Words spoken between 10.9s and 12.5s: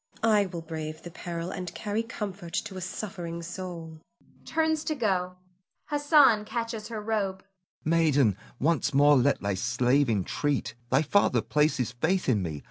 father places faith in